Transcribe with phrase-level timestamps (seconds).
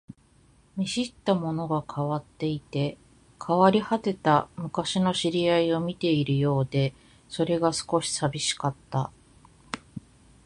[0.77, 2.97] 見知ったものが変わっていて、
[3.45, 6.95] 変わり果てた昔の知り合いを見ているようで、
[7.29, 9.11] それが少し寂しかった